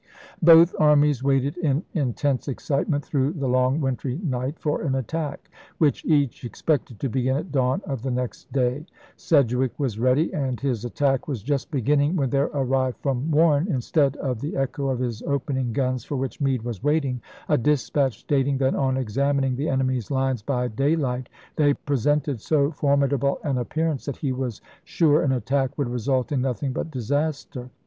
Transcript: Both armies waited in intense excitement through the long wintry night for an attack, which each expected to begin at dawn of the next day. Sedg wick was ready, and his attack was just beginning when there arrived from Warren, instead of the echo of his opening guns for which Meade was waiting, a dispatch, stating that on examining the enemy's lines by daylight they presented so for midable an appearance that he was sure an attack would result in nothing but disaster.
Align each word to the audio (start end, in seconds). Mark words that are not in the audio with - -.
Both 0.41 0.73
armies 0.79 1.23
waited 1.23 1.57
in 1.57 1.83
intense 1.93 2.47
excitement 2.47 3.05
through 3.05 3.33
the 3.33 3.47
long 3.47 3.79
wintry 3.79 4.17
night 4.23 4.57
for 4.57 4.81
an 4.81 4.95
attack, 4.95 5.47
which 5.77 6.03
each 6.05 6.43
expected 6.43 6.99
to 7.01 7.07
begin 7.07 7.37
at 7.37 7.51
dawn 7.51 7.83
of 7.85 8.01
the 8.01 8.09
next 8.09 8.51
day. 8.51 8.87
Sedg 9.15 9.53
wick 9.53 9.73
was 9.77 9.99
ready, 9.99 10.33
and 10.33 10.59
his 10.59 10.85
attack 10.85 11.27
was 11.27 11.43
just 11.43 11.69
beginning 11.69 12.15
when 12.15 12.31
there 12.31 12.49
arrived 12.51 12.97
from 12.97 13.29
Warren, 13.29 13.67
instead 13.71 14.15
of 14.17 14.41
the 14.41 14.57
echo 14.57 14.89
of 14.89 14.97
his 14.97 15.21
opening 15.21 15.71
guns 15.71 16.03
for 16.03 16.15
which 16.15 16.41
Meade 16.41 16.63
was 16.63 16.83
waiting, 16.83 17.21
a 17.47 17.55
dispatch, 17.55 18.21
stating 18.21 18.57
that 18.57 18.73
on 18.73 18.97
examining 18.97 19.55
the 19.55 19.69
enemy's 19.69 20.09
lines 20.09 20.41
by 20.41 20.67
daylight 20.67 21.29
they 21.57 21.75
presented 21.75 22.41
so 22.41 22.71
for 22.71 22.97
midable 22.97 23.37
an 23.43 23.59
appearance 23.59 24.05
that 24.05 24.17
he 24.17 24.31
was 24.31 24.61
sure 24.83 25.21
an 25.21 25.31
attack 25.31 25.77
would 25.77 25.89
result 25.89 26.31
in 26.31 26.41
nothing 26.41 26.73
but 26.73 26.89
disaster. 26.89 27.69